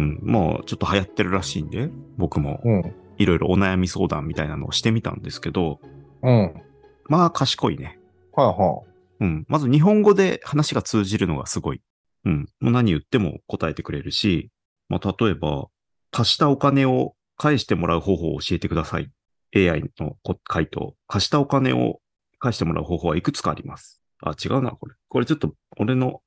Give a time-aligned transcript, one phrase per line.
[0.00, 0.18] うん。
[0.22, 2.94] まあ、ちょっと流行ってるらしいんで、僕もうん。
[3.18, 5.78] いろいろお悩み相談みたいなのをしてみたんですけど、
[6.22, 6.42] うん。
[6.42, 6.64] はい
[7.10, 7.98] まあ、賢いね。
[8.32, 8.84] は
[9.18, 9.44] うん。
[9.48, 11.82] まず日本語で話が通じるのがすごい。
[12.24, 12.46] うん。
[12.60, 14.50] もう何言っても答えてくれるし、
[14.88, 15.66] まあ、例えば、
[16.12, 19.10] 貸したお金を返してもらう方法を教えてください。
[19.56, 20.94] AI のこ回答。
[21.08, 22.00] 貸したお金を
[22.38, 24.00] 返してもらう方法はいくつかあります。
[24.22, 24.94] あ、違うな、これ。
[25.08, 26.22] これちょっと俺の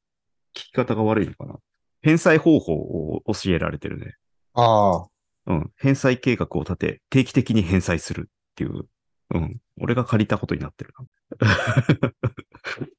[0.53, 1.55] 聞き方が悪いのかな。
[2.03, 4.13] 返済方法を教えられてるね。
[4.53, 5.07] ああ。
[5.47, 5.71] うん。
[5.77, 8.85] 返済計画を立て、定期的に返済するっていう。
[9.33, 9.57] うん。
[9.79, 10.93] 俺が借りたことになってる
[11.39, 12.11] な。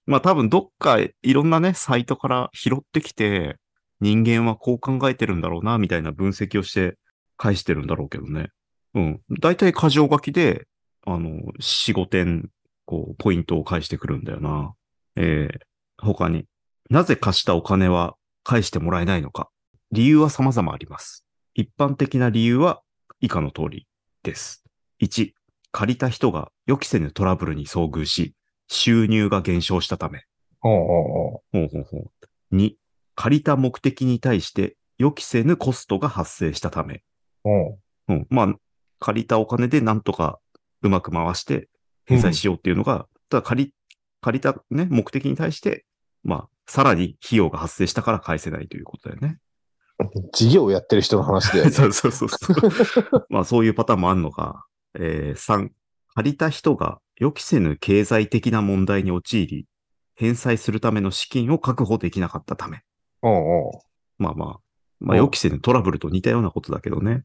[0.06, 3.58] まあ多分どっかいろんなね、サイトから拾ってきて、
[4.00, 6.96] 人間はこう考えてるんだろうな、みたいな分析をして
[7.36, 8.48] 返してるんだろうけどね。
[8.94, 9.20] うん。
[9.40, 10.66] 大体箇条書きで、
[11.06, 12.50] あの、4、5点、
[12.86, 14.74] こう、ポイントを返してくるんだよな。
[15.16, 15.58] えー、
[15.98, 16.46] 他に、
[16.90, 19.50] なぜ貸したお金は返してもらえないのか。
[19.90, 21.26] 理由は様々あります。
[21.54, 22.82] 一般的な理由は
[23.20, 23.88] 以下の通り
[24.22, 24.64] です。
[25.02, 25.32] 1、
[25.72, 28.34] 借りた人が予期せぬトラブルに遭遇し、
[28.68, 30.22] 収入が減少したため。
[31.52, 32.74] ほうほうほう2、
[33.14, 37.02] 借りた目的に対して予期せぬコストが発生したため。
[37.44, 37.78] おう
[38.08, 38.54] うん、まあ、
[38.98, 40.38] 借りたお金でなんとか
[40.82, 41.68] うまく回して
[42.04, 43.74] 返済しようっていうのが、ただ借り、
[44.20, 45.84] 借りたね、目的に対して、
[46.22, 49.38] まあ、さらに費用が発生したから返せないということだよね。
[50.32, 51.70] 事業をやってる人の話だよね。
[51.72, 53.26] そうそうそうそう。
[53.30, 54.66] まあそういうパターンもあるのか。
[54.94, 55.70] えー、3、
[56.14, 59.66] 借りた人が予期せぬ経済的な問題に陥り、
[60.14, 62.82] 返済するための資金を確保できなかったため。
[63.22, 63.72] おうおう
[64.18, 64.60] まあまあ、
[65.00, 67.24] まあお予期せぬトラブルと似たようなことだけどね。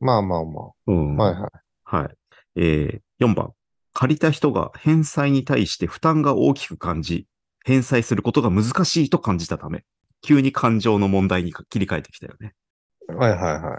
[0.00, 1.20] まあまあまうん。
[1.20, 1.24] あ。
[1.24, 1.50] はいはい。
[1.84, 2.16] はい。
[2.56, 3.52] えー、4番。
[3.94, 7.26] 借りた人が返済に対して負担が大きく感じ、
[7.64, 9.84] 返済することが難しいと感じたため、
[10.22, 12.54] 急に感情の問題に切り替えてきたよね。
[13.08, 13.76] はいはいはい。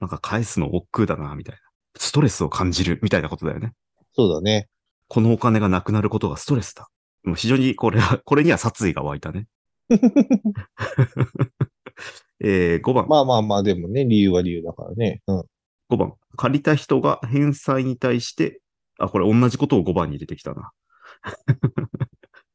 [0.00, 1.60] なんか返すの億劫だな、みたいな。
[1.96, 3.72] ストレスを感じる、みたいなことだよね。
[4.12, 4.68] そうだね。
[5.08, 6.88] このお金がなくなることがストレスだ。
[7.24, 9.46] もう非常にこれは、 これには殺意が湧いたね。
[12.40, 13.06] えー、5番。
[13.08, 15.22] まあまあまあ、でもね、理由は理由だからね。
[15.26, 15.44] うん。
[15.90, 16.14] 5番。
[16.36, 18.60] 借りた人が返済に対して、
[18.98, 20.72] あ、これ同じことを5番に入れてきたな。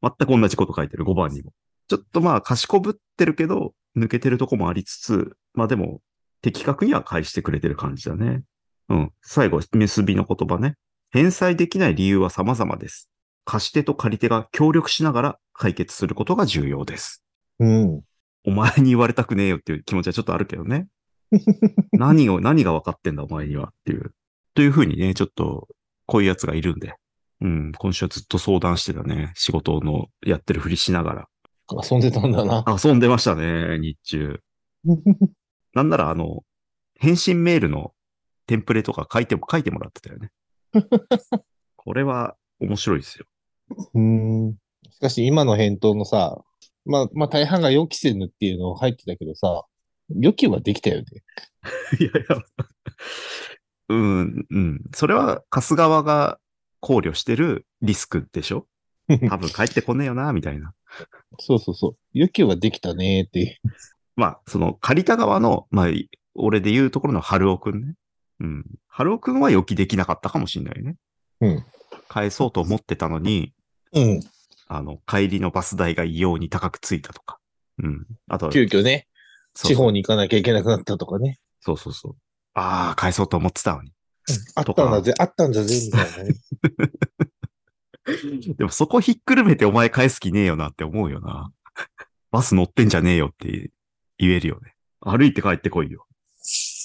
[0.02, 1.54] 全く同じこと書いてる、5番にも。
[1.88, 6.02] ちょっとまあ、賢ぶってるけど、抜けてるとこもありつつ、まあでも、
[6.42, 8.44] 的確には返してくれてる感じだね。
[8.90, 9.12] うん。
[9.22, 10.76] 最後、結びの言葉ね。
[11.12, 13.10] 返済できない理由は様々です。
[13.46, 17.24] 貸し手と借り手が協力しながら解決することが重要です。
[17.60, 18.02] うん。
[18.46, 20.88] お前に言われたくねえよっていう気持ちはちょっとあるけどね。
[21.94, 24.14] 何を、何が分かってんだお前にはっていう。
[24.54, 25.68] というふうにね、ちょっと、
[26.06, 26.94] こういうやつがいるんで。
[27.42, 29.32] うん、今週はずっと相談してたね。
[29.36, 31.28] 仕事のやってるふりしながら。
[31.72, 32.66] 遊んでたんだな。
[32.84, 34.42] 遊んでましたね、日中。
[35.74, 36.44] なんならあの、
[36.96, 37.94] 返信メールの
[38.48, 40.32] テンプレとか書いても、書いてもらってたよね。
[41.78, 43.26] これは面白いですよ。
[43.94, 44.58] うん。
[44.92, 46.42] しかし今の返答のさ、
[46.86, 49.64] まあ、まあ大半が予期せぬっていうの入ってたけどさ、
[50.16, 51.06] 予期はできたよね。
[52.00, 52.44] いやいや。
[53.90, 54.82] うん、うん。
[54.94, 56.40] それは、貸す側が
[56.80, 58.68] 考慮してるリスクでしょ？
[59.30, 60.74] 多分帰ってこねえよな、みたいな。
[61.40, 61.98] そうそうそう。
[62.14, 63.58] 予期はできたねっていう。
[64.16, 65.88] まあ、その、借りた側の、まあ、
[66.36, 67.96] 俺で言うところの春尾くんね。
[68.40, 68.66] うん。
[68.88, 70.96] 春尾くんは予期できなかったかもしんないね。
[71.42, 71.66] うん。
[72.08, 73.54] 返そうと思ってたのに、
[73.94, 74.20] うん。
[74.68, 77.40] あの、帰りのバス代が異様に高くついたとか。
[77.82, 78.06] うん。
[78.28, 79.08] あと、急遽ね、
[79.56, 81.40] 地方に行かなきゃいけなくなったとかね。
[81.62, 82.16] そうそうそう。
[82.54, 83.92] ああ、返そうと思ってたのに。
[84.56, 86.36] あったんだぜ、あったんだぜ、みたいなね。
[88.58, 91.52] でもそこひっくるめてお前返す気ねえよなって思うよな。
[92.32, 93.72] バス乗ってんじゃねえよって
[94.18, 94.74] 言えるよね。
[95.02, 96.06] 歩いて帰ってこいよ。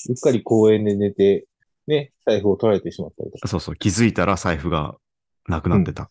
[0.09, 1.47] うっかり公園で寝て、
[1.86, 3.48] ね、財布を取られてしまったりとか。
[3.48, 3.77] そうそう。
[3.77, 4.97] 気づいたら財布が
[5.48, 6.10] なくなってた。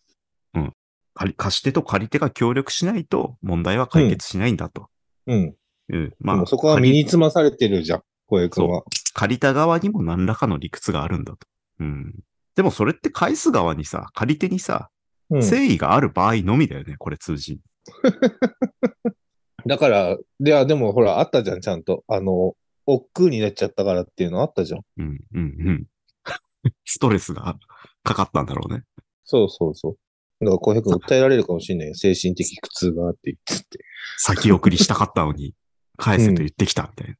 [0.54, 0.72] うん。
[1.14, 4.88] 借り貸し手と借り手が協力しないと問題は解決しないんだと。
[5.26, 5.54] うん。
[5.88, 6.10] うん。
[6.10, 8.82] でまあ、もそこは身につまされてるじゃん、小江君は。
[9.14, 11.46] 借りた側にも何らかの理屈があるんだと。
[11.80, 12.14] うん。
[12.56, 14.90] でもそれって返す側にさ、借り手にさ、
[15.30, 15.38] うん。
[15.38, 17.60] 誠意がある場合のみだよね、これ通じ。
[19.66, 22.04] だから、では、でもほら、あったじゃん、ちゃんと。
[22.06, 22.54] あの、
[22.86, 24.80] 億劫になっちゃったからっていうのあったじゃん。
[24.98, 25.86] うん、うん、うん。
[26.84, 27.58] ストレスが
[28.02, 28.82] かかったんだろうね。
[29.24, 29.96] そうそうそ
[30.40, 30.44] う。
[30.44, 31.94] だから、小平君訴えられるかもしれないよ。
[31.94, 33.78] 精神的苦痛があって言ってって。
[34.18, 35.54] 先送りしたかったのに、
[35.96, 37.14] 返せと言ってきたみたいな。
[37.14, 37.16] い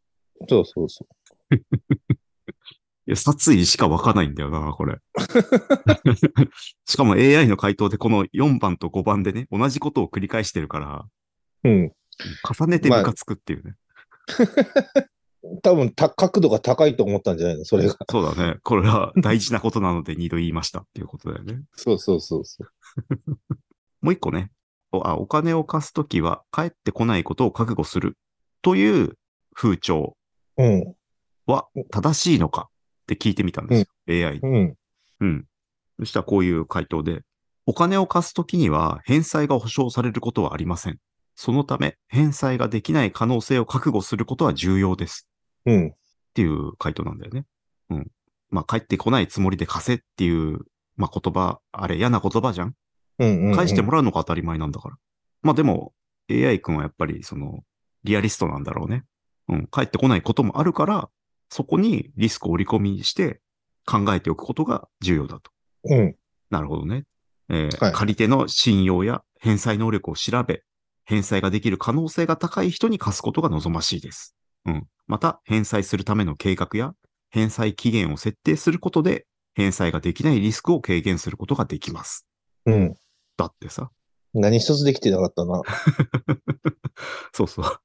[0.49, 1.07] そうそうそ
[3.07, 4.99] や、殺意しか湧かないんだよな、これ。
[6.87, 11.07] しかも AI の回答でこの4番と5番でね、同じことを繰り返してるから、
[11.65, 11.69] う。
[11.69, 11.93] うん。
[12.59, 13.75] 重ねてムカつくっていうね。
[15.63, 17.97] 多分た、角度が高いと思ったんじゃないのそれが。
[18.11, 18.59] そうだね。
[18.63, 21.63] これは大事なことなので二度言いましたっていうことだよね。
[21.75, 22.69] そうそうそうそう。
[24.01, 24.51] もう一個ね。
[24.93, 28.17] おあお金を貸すときは帰ってこないことを覚悟する
[28.63, 29.19] という
[29.53, 30.17] 風潮
[30.57, 30.95] うん。
[31.47, 34.29] は正しいのかって聞いてみたんですよ。
[34.29, 34.41] AI に。
[34.43, 34.75] うん。
[35.21, 35.45] うん。
[36.01, 37.23] そしたらこういう回答で、
[37.67, 40.99] お金を貸すときには返済が保証されることはありません。
[41.37, 45.29] そのため、返済ができない可能性を覚悟することは重要です。
[45.67, 45.89] うん。
[45.89, 45.93] っ
[46.35, 47.45] ていう回答なんだよね。
[47.91, 48.11] うん。
[48.51, 50.61] まあ、帰ってこないつもりで貸せっていう、
[50.97, 52.75] まあ、言葉、あれ嫌な言葉じゃん
[53.19, 53.49] うん。
[53.49, 53.55] うん。
[53.55, 54.97] 返してもらうのが当たり前なんだから。
[55.43, 55.93] まあでも、
[56.31, 57.65] AI 君はやっぱりその、
[58.05, 59.05] リアリストなんだろうね。
[59.49, 59.67] うん。
[59.67, 61.09] 帰ってこないこともあるから、
[61.49, 63.41] そこにリスクを織り込みして
[63.87, 65.51] 考えておくことが重要だと。
[65.85, 66.17] うん。
[66.51, 67.05] なるほどね。
[67.49, 70.63] えーはい借り手の信用や返済能力を調べ、
[71.05, 74.35] 返済ができる可能性が高い人に貸すことが望ましいです。
[74.65, 74.87] うん。
[75.07, 76.95] また、返済するための計画や
[77.31, 82.27] 返済期限を設定することで、返済ができないリスクを軽減することができます。
[82.67, 82.95] うん。
[83.37, 83.91] だってさ。
[84.33, 85.61] 何一つできてなかったな。
[87.33, 87.81] そうそう。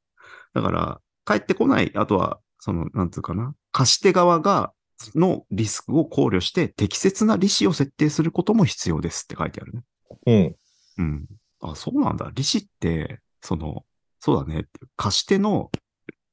[0.53, 4.73] だから、帰ってこない、あとは、その、なんつうかな、貸し手側が、
[5.15, 9.83] のリスクを考慮して適切な利子を設定することも必要ですって書いてあるね。
[10.25, 10.55] うん。
[10.97, 11.25] うん。
[11.61, 12.29] あ、そうなんだ。
[12.33, 13.85] 利子って、その、
[14.19, 14.65] そうだね。
[14.97, 15.71] 貸し手の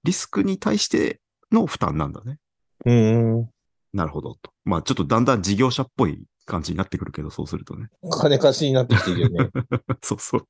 [0.02, 1.20] リスクに対して
[1.52, 2.38] の負担なんだね。
[2.84, 3.48] うん。
[3.92, 4.52] なるほどと。
[4.64, 7.88] まあちょっとだんだん事業者っぽい感じになってくるけど、そうするとね。
[8.10, 9.50] 金貸しになってきてるよね。
[10.02, 10.48] そうそう。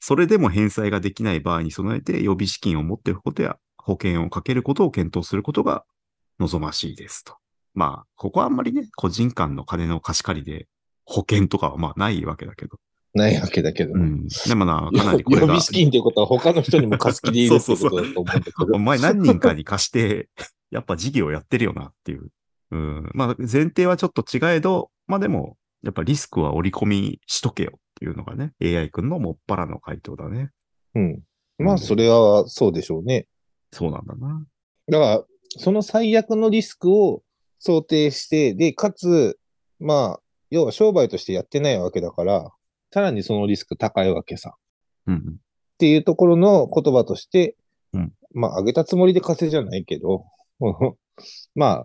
[0.00, 5.84] それでも返済ができない場合に備えて予備資金を持っておくことや保険をかけることを検討することが
[6.40, 7.36] 望ましいですと。
[7.72, 10.66] まあ、ここはあんまりね、個人間の金の貸し借りで
[11.04, 12.78] 保険とかはまあないわけだけど。
[13.14, 13.92] ないわけだけど。
[13.94, 14.26] うん。
[14.26, 18.66] でもな、かな予りこれが備資金っていうことは他の人にも貸し切りいるってことだと思うんだけど。
[18.74, 20.28] お前何人かに貸して、
[20.72, 22.28] やっぱ事業やってるよなっていう。
[22.72, 23.10] うん。
[23.14, 30.50] まあ前提はちょっと違えど、まあでも、やっぱリスクは織り込みしとけよっていうのがね、AI 君のもっぱらの回答だね。
[30.96, 31.20] うん。
[31.58, 33.28] まあ、それはそうでしょうね。
[33.76, 34.42] そうなんだな。
[34.88, 35.24] だから、
[35.58, 37.22] その最悪のリスクを
[37.58, 39.38] 想定して、で、かつ、
[39.78, 40.20] まあ、
[40.50, 42.50] 要は商売としてやってないわけだから、
[42.90, 44.54] さらにそのリスク高いわけさ。
[45.06, 45.20] うんうん。
[45.20, 45.22] っ
[45.78, 47.54] ていうところの言葉として、
[47.92, 50.24] うんまあ、上げたつもりで稼いじゃないけど、
[51.54, 51.84] ま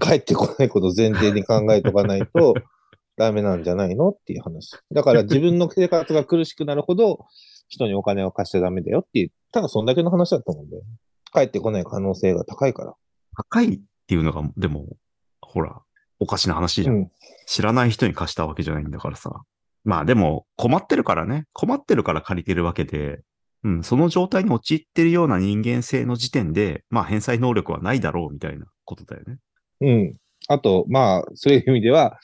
[0.00, 2.54] 帰ってこないことを前提に考えとかないと
[3.16, 4.76] ダメなんじゃないのっていう話。
[4.90, 7.24] だから自分の生活が苦しくなるほど
[7.68, 10.88] 人にお金を貸しちゃダメだよっていう、ただそんだけの話だと思うんだよね。
[11.32, 12.94] 帰ってこない可能性が高いから。
[13.36, 14.96] 高いっていうのが、でも、
[15.40, 15.82] ほら、
[16.18, 16.96] おかしな話じゃん。
[16.96, 17.10] うん。
[17.46, 19.42] 知らない人に貸したわけじゃないんだからさ。
[19.84, 21.46] まあでも、困ってるからね。
[21.52, 23.20] 困ってるから借りてるわけで、
[23.64, 29.38] うん、その状態に陥ってるような人間性の時点で、まあ返済能力はないだろうみたいなことだよね。
[29.80, 30.16] うん。
[30.48, 32.18] あと、まあ、そういう意味では、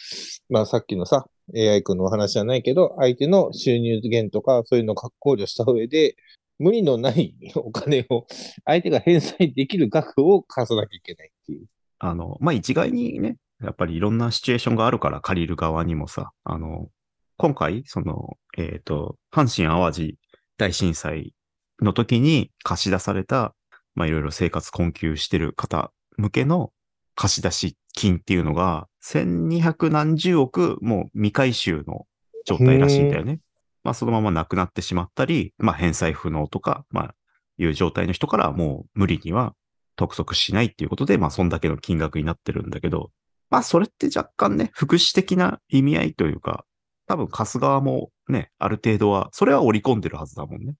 [0.48, 1.26] まあさっきのさ、
[1.56, 6.16] AI 君のお話じゃないけど、相手の収入源とか、そういうのを考慮した上で、
[6.58, 8.26] 無理のないお金を、
[8.64, 11.66] 相手が返済できる額を貸さなきゃいけないっていう。
[11.98, 16.88] あの、まあ一概にね、やっぱりいろんなシチュエーションがあるから借りる側にもさ、あの、
[17.36, 20.18] 今回、その、えっ、と、阪神淡路
[20.56, 21.34] 大震災
[21.80, 23.54] の時に貸し出された、
[23.94, 26.72] まあいろいろ生活困窮してる方向けの
[27.14, 32.06] 貸し出し金っていうのが、1200何十億もう未回収の
[32.44, 33.40] 状態らしいんだよね。
[33.88, 37.14] まあそのままなくなってしまったり、まあ返済不能とか、まあ
[37.56, 39.54] いう状態の人からはもう無理には
[39.96, 43.12] 督促しないっていうことで、まあそんだけの金額になってるんだけど、
[43.48, 46.66] まあそれって若干ね、福祉的な意味合いというか、
[47.06, 50.74] 多分貸す側もね、ある程度は、それは織り込んでるはずだもんね。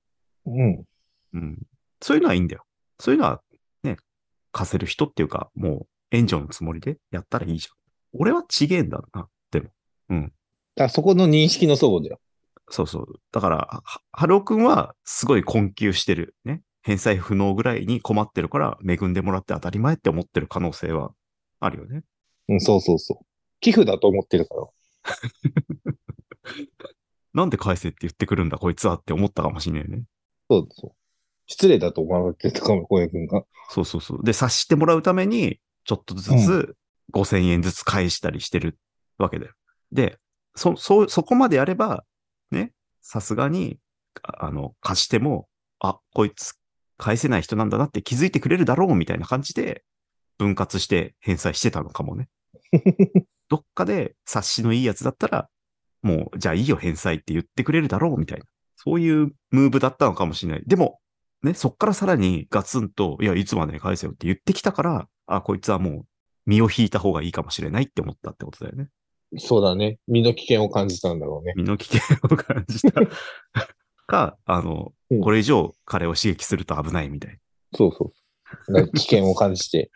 [0.44, 0.84] うん。
[1.32, 1.58] うん。
[2.02, 2.64] そういうのはいいんだよ。
[3.00, 3.40] そういうのは
[3.84, 3.96] ね、
[4.52, 8.20] 貸せる人っていうか、もう援助のつもりでやったらいいじゃん。
[8.20, 9.70] 俺はちげえんだな、でも。
[10.10, 10.22] うん。
[10.24, 12.20] だからそこの認識の相だよ。
[12.70, 13.20] そうそう。
[13.32, 16.34] だから、ははるおくんはすごい困窮してる。
[16.44, 16.62] ね。
[16.82, 21.12] 返済不能ぐらいに困ってるから恵んでもらって当たり前って思ってる可能性は
[21.60, 22.02] あるよね。
[22.48, 23.26] うん、そうそうそう。
[23.60, 24.66] 寄付だと思ってるから。
[27.34, 30.04] なんで返せって言ってくるんだこいつはって思ったかもしれないね。
[30.48, 30.92] そうそう。
[31.46, 33.44] 失礼だと思われてたかも、小江君が。
[33.70, 34.24] そうそうそう。
[34.24, 36.76] で、察してもらうために、ちょっとずつ
[37.12, 38.78] 5000円ずつ返したりしてる
[39.16, 39.52] わけだよ。
[39.90, 40.18] で、
[40.54, 42.04] そ、そう、そこまでやれば、
[42.50, 43.78] ね、さすがに、
[44.22, 45.48] ああの、貸しても、
[45.80, 46.54] あ、こいつ
[46.96, 49.84] 返せない人なんだなって気づいてくれるだろうみたいな感じで、
[50.38, 52.28] 分割して返済してたのかもね。
[53.48, 55.48] どっかで察しのいいやつだったら、
[56.02, 58.44] もう、じゃあいいよ返済って言ってくれるだろうみたいな。
[58.76, 60.62] そういうムーブだったのかもしれない。
[60.66, 61.00] でも、
[61.42, 66.06] ね、そっからさらにガツンと、いや、いつまでに返せよって言ってきたから、あ、こいつはもう
[66.46, 68.88] 身を引いた方がいいかもしれないって思ったってことだよね。
[69.36, 69.98] そうだね。
[70.08, 71.52] 身の危険を感じたんだろうね。
[71.56, 72.92] 身の危険を感じた
[74.06, 77.38] か、あのうん、これ以上彼を刺激すると危ないみたい。
[77.74, 78.12] そうそ
[78.68, 78.92] う。
[78.92, 79.90] 危険を感じて。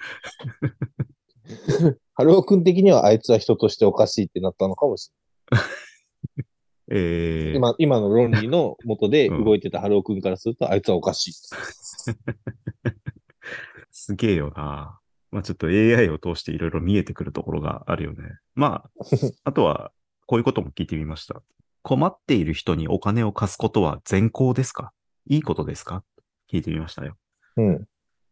[2.15, 5.11] ハロー君的にはあいつは人としておかしいってなったのかもし
[6.89, 7.75] えーれない。
[7.79, 11.33] 今、今の論理の元でうん動いてたハロー君からすると、あいつはおかしい。
[13.91, 14.99] すげえよな。
[15.33, 18.39] まあちょっと AI を通していろいろ見えてくるところがあるよね。
[18.55, 18.91] まあ、
[19.45, 19.91] あとは、
[20.27, 21.43] こういうことも聞いてみました。
[21.83, 24.93] 困っている人にお金を貸すことは善行ですか？
[25.27, 26.05] いいことですか？
[26.51, 27.17] 聞いてみましたよ。
[27.57, 27.89] うん。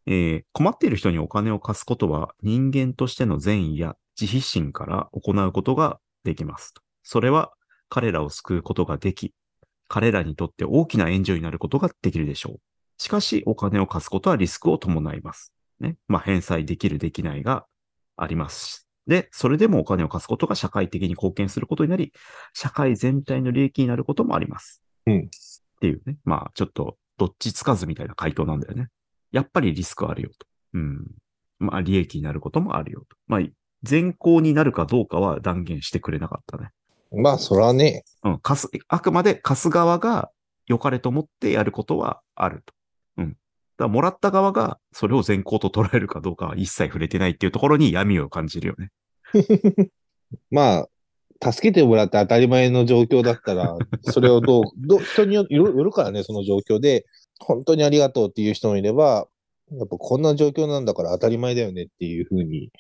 [0.07, 6.75] えー困っている人にお金を貸すことは人間としての善意や自費心から行うことができます。
[7.03, 7.53] それは
[7.89, 9.35] 彼らを救うことができ、
[9.89, 12.61] 彼らにとって大きな援助になることができるでしょう。
[12.99, 15.53] しかし、お金を貸すことはリスクを伴います。
[15.81, 15.97] ね。
[16.09, 17.67] まあ、返済できる、できないが
[18.17, 18.89] あります。
[19.07, 22.13] で、それでもお金を貸すことが社会的に貢献することになり、
[22.55, 24.83] 社会全体の利益になることもあります。
[25.07, 25.31] うん
[25.77, 26.17] っていうね。
[26.25, 28.89] まあ、ちょっと、どっちつかずみたいな回答なんだよね。
[29.33, 30.47] やっぱりリスクあるよと。
[30.75, 31.07] うん。
[31.59, 33.17] まあ、利益になることもあるよと。
[33.27, 33.41] まあ、
[33.83, 36.71] 善行になるかどうかは断言してくれなかったね。
[37.13, 38.05] まあ、そらね。
[38.23, 38.39] うん。
[38.41, 40.31] 貸す、あくまで貸す側が
[40.67, 42.75] 良かれと思ってやることはあると。
[43.19, 43.37] うん。
[43.81, 48.91] だからもらった側がそれを善行と捉えるかどうかは一切触れてないっていうところに闇を感じるよね。
[50.51, 50.87] ま
[51.41, 53.75] あ、助けてもらって当たり前の状況だったら、
[54.13, 57.07] それをどう、どう人によよるからね、その状況で、
[57.39, 59.27] 本当にありがとうっていう人もいれば、
[59.73, 62.71] やっぱこんな状況なんだから当たり前だよねっていうふうに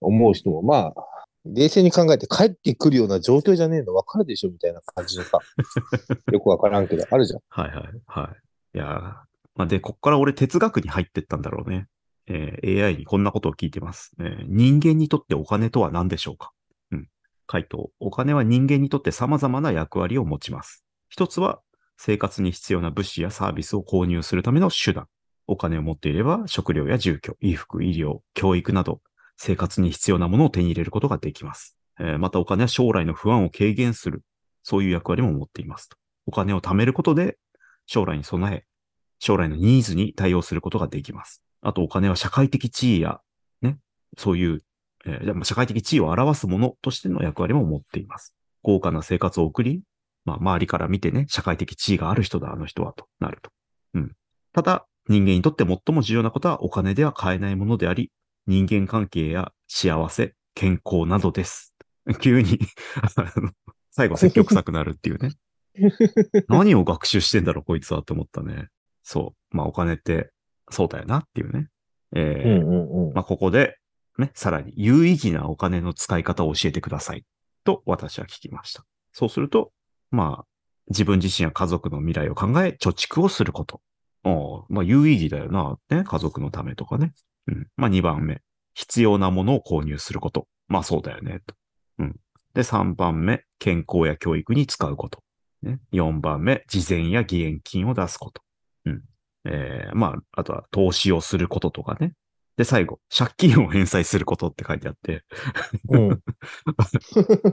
[0.00, 5.38] 思う人も、まあ、冷静に考えて帰ってくるような状況じゃねえの分かるでしょみたいな感じのさ、
[6.30, 7.40] よくわからんけど、あるじゃん。
[7.48, 8.36] はいはいは
[8.72, 8.76] い。
[8.76, 11.86] いやーまあ、で、こっから俺哲学に入ってったんだろうね。
[12.26, 16.52] えー AI にこんなことを聞いてます、えー人間にとってお金とは何でしょうか？
[16.90, 17.08] うん。
[17.46, 17.90] 回答。
[18.00, 20.84] お金は人間にとって様々な役割を持ちます。
[21.08, 21.60] 一つは、
[21.96, 25.06] 生活に必要な物資やサービスを購入するための手段。
[25.46, 29.02] お金を持っていれば、食料や住居、衣服、医療、教育など、
[29.36, 31.76] 生活に必要なものを手に入れることができます。
[32.00, 34.22] えーまたお金は将来の不安を軽減する。
[34.62, 35.98] そういう役割も持っていますと。
[36.26, 37.36] お金を貯めることで、
[37.86, 38.64] 将来に備え、
[39.18, 41.42] 将来のニーズに対応することができます。
[41.60, 43.20] あとお金は社会的地位や、
[43.62, 43.78] ね、
[44.18, 44.62] そういう、
[45.06, 48.34] えーまあ社会的地位を表すものとしての役割も持っています。
[48.62, 49.82] 豪華な生活を送り、
[50.24, 53.50] まあ周りから見てね、社会的地位がある人だ、あの人は、となると。
[53.94, 54.12] うん。
[54.52, 58.10] ただ、人間にとって最も重要なことはお金では買えないものであり、
[58.46, 61.74] 人間関係や幸せ、健康などです。
[62.20, 62.58] 急に
[63.90, 65.32] 最後積極臭くなるっていうね。
[66.48, 68.68] 何を学習してんだろう、こいつはって思ったね。
[69.04, 69.56] そう。
[69.56, 70.32] まあ、お金って、
[70.70, 71.68] そうだよなっていうね。
[72.16, 73.76] えーうんうんまあ、ここで、
[74.18, 77.24] ね、さらに有意義なお金の使い方を教えてください。
[77.64, 78.84] と、私は聞きました。
[79.12, 79.72] そうすると、
[80.10, 80.46] まあ、
[80.88, 83.80] 自分自身や家族の未来を考え、貯蓄をすること。
[84.24, 85.76] おーまあ、有意義だよな。
[85.90, 87.12] ね、家族のためとかね。
[87.46, 87.66] うん。
[87.76, 88.40] まあ、2番目。
[88.74, 90.46] 必要なものを購入すること。
[90.68, 91.40] まあ、そうだよね。
[91.46, 91.54] と。
[91.98, 92.16] うん。
[92.54, 93.44] で、3番目。
[93.58, 95.22] 健康や教育に使うこと。
[95.62, 95.80] ね。
[95.92, 96.64] 4番目。
[96.68, 98.43] 事前や義援金を出すこと。
[98.86, 99.02] うん。
[99.46, 102.14] えー、まあ、あとは投資をすることとかね。
[102.56, 105.24] で、最後、借金を返済することって書いてあって、
[105.88, 106.08] うん。
[106.08, 106.22] うん。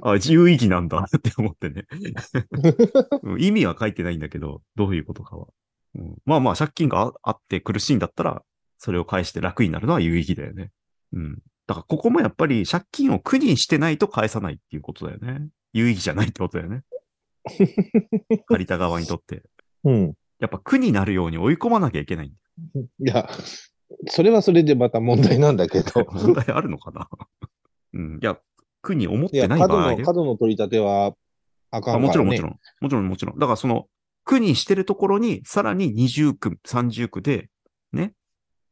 [0.03, 1.85] あ、有意義なんだって思ってね。
[3.23, 5.47] うん意味は書いてないんだけど、どういうことかは。
[5.95, 8.43] うんまあまあ、借金がああって苦しいんだったら、
[8.77, 10.71] それを返して楽になるのは有意義だよね。
[11.13, 11.39] うん。
[11.67, 15.47] だから、ここもやっぱり借金を苦にしてないと返さないっていうことだよね。
[15.73, 16.83] 有意義じゃないってことだよね。
[18.47, 19.43] 借りた側にとって。
[19.83, 20.13] うん。
[20.41, 22.33] やっぱ苦になるように追い込まなきゃいけないん
[22.73, 22.87] だよ。
[22.99, 23.29] いや、
[24.07, 26.05] それはそれでまた問題なんだけど。
[26.11, 27.07] 問題あるのかな？
[27.93, 28.19] うん。
[28.21, 28.39] いや、
[28.81, 30.03] 苦に思ってない場合で。
[30.03, 31.15] 角の取り立ては
[31.69, 32.07] あかあんから、ね。
[32.07, 32.59] もちろん、もちろん。
[32.81, 33.39] もちろん、もちろん。
[33.39, 33.87] だからその、
[34.23, 37.49] 区にしてるところに、さらに20区、30区で、
[37.93, 38.13] ね、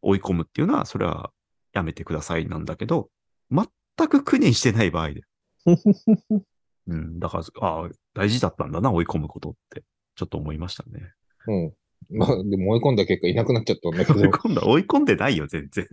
[0.02, 1.32] 追い込むっていうのは、それは
[1.74, 3.10] やめてくださいなんだけど、
[3.52, 3.68] 全
[4.08, 5.22] く区にしてない場合で。
[6.88, 9.84] うん、だから、ああ、大事だったんだな、追い込むことって、
[10.16, 11.14] ちょっと思いましたね。
[11.48, 11.74] うん。
[12.12, 14.30] まあ、でも追い込んだ結果いなくなっちゃったんだけ追いど。
[14.30, 15.88] 込んだ、追い込んでないよ、全然。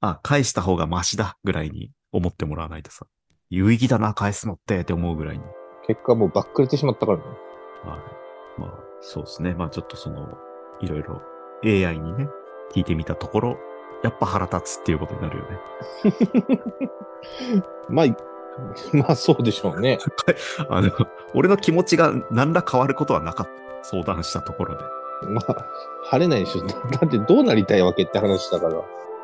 [0.00, 3.06] あ、返した方がマシだ、ぐらいに思ってもらわないとさ。
[3.50, 5.44] 有意義だな、返すのって、って思うぐらいに。
[5.86, 7.24] 結果もうバックれてしまったからね。
[7.84, 7.96] は
[8.58, 8.60] い。
[8.60, 8.70] まあ、
[9.00, 9.54] そうですね。
[9.54, 10.28] まあちょっとその、
[10.80, 11.22] いろいろ
[11.64, 12.28] AI にね、
[12.72, 13.58] 聞いてみたところ、
[14.02, 15.58] やっぱ腹立つっていうことになるよね。
[17.88, 18.06] まあ、
[18.92, 19.98] まあそうでしょうね。
[20.70, 20.90] あの、
[21.34, 23.63] 俺の気持ちが何ら変わることはなかった。
[23.84, 24.84] 相談したところで。
[25.28, 25.66] まあ、
[26.04, 26.66] 晴れないでしょ。
[26.66, 26.74] だ
[27.06, 28.82] ってどうなりたいわけって話だから。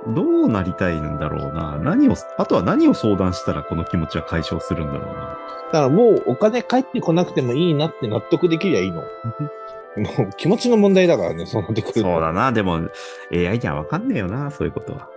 [0.08, 1.76] どうなりたいんだろうな。
[1.78, 5.14] 何を、あとは何を相談したらこの気持ちは解消するんだろうな。
[5.14, 9.02] だからもうお金返ってこなくてもいいなって納得できりゃいいの。
[9.96, 12.00] もう気持ちの問題だからね、そうなってくると。
[12.00, 12.52] そうだな。
[12.52, 12.80] でも、
[13.32, 15.08] AI にはわかんねえよな、そういうことは。